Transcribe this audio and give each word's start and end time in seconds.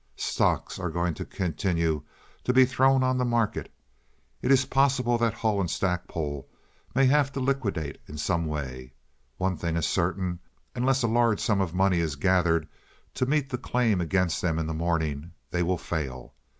Stocks 0.15 0.79
are 0.79 0.89
going 0.89 1.13
to 1.13 1.25
continue 1.25 2.01
to 2.43 2.51
be 2.53 2.65
thrown 2.65 3.03
on 3.03 3.19
the 3.19 3.23
market. 3.23 3.71
It 4.41 4.51
is 4.51 4.65
possible 4.65 5.19
that 5.19 5.35
Hull 5.35 5.67
& 5.67 5.67
Stackpole 5.67 6.49
may 6.95 7.05
have 7.05 7.31
to 7.33 7.39
liquidate 7.39 8.01
in 8.07 8.17
some 8.17 8.47
way. 8.47 8.93
One 9.37 9.57
thing 9.57 9.75
is 9.77 9.85
certain: 9.85 10.39
unless 10.73 11.03
a 11.03 11.07
large 11.07 11.39
sum 11.39 11.61
of 11.61 11.75
money 11.75 11.99
is 11.99 12.15
gathered 12.15 12.67
to 13.13 13.27
meet 13.27 13.51
the 13.51 13.59
claim 13.59 14.01
against 14.01 14.41
them 14.41 14.57
in 14.57 14.65
the 14.65 14.73
morning, 14.73 15.33
they 15.51 15.61
will 15.61 15.77
fail. 15.77 16.33